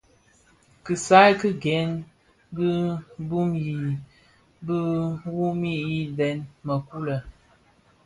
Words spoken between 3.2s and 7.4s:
bhoo yi biwumi yidèň mëkuu lè.